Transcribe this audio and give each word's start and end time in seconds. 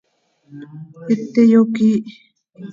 Iti 1.15 1.41
yoquiih. 1.51 2.05